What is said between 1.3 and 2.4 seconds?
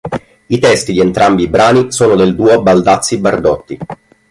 i brani sono del